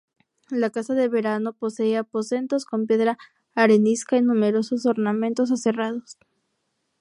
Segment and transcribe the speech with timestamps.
[0.49, 3.19] La casa de verano posee aposentos con piedra
[3.53, 6.17] arenisca y numerosos ornamentos aserrados.